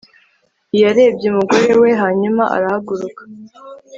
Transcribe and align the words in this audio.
i 0.75 0.77
yarebye 0.83 1.25
umugore 1.31 1.71
we 1.81 1.89
hanyuma 2.01 2.43
arahaguruka 2.55 3.21